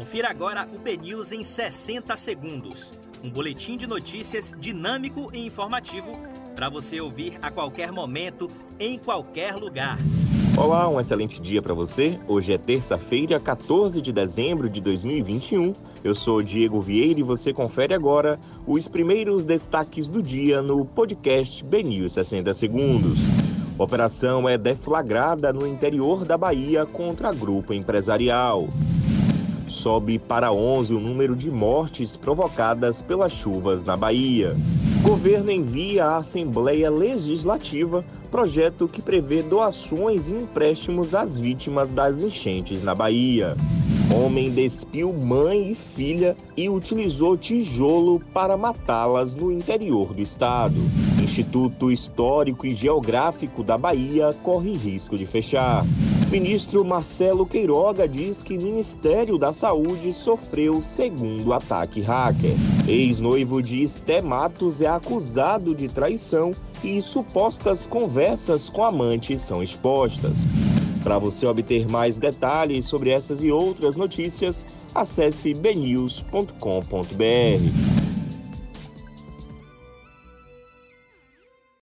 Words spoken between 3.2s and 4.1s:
Um boletim de